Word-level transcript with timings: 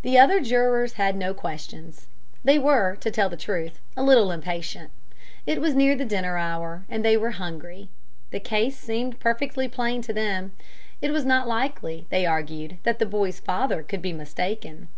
The 0.00 0.18
other 0.18 0.40
jurors 0.40 0.94
had 0.94 1.14
no 1.14 1.34
questions. 1.34 2.06
They 2.42 2.58
were, 2.58 2.96
to 2.96 3.10
tell 3.10 3.28
the 3.28 3.36
truth, 3.36 3.80
a 3.94 4.02
little 4.02 4.30
impatient. 4.32 4.90
It 5.44 5.60
was 5.60 5.74
near 5.74 5.94
the 5.94 6.06
dinner 6.06 6.38
hour, 6.38 6.86
and 6.88 7.04
they 7.04 7.18
were 7.18 7.32
hungry. 7.32 7.90
The 8.30 8.40
case 8.40 8.78
seemed 8.78 9.20
perfectly 9.20 9.68
plain 9.68 10.00
to 10.08 10.14
them. 10.14 10.52
It 11.02 11.10
was 11.10 11.26
not 11.26 11.46
likely, 11.46 12.06
they 12.08 12.24
argued, 12.24 12.78
that 12.84 12.98
the 12.98 13.04
boy's 13.04 13.40
father 13.40 13.82
could 13.82 14.00
be 14.00 14.14
mistaken. 14.14 14.88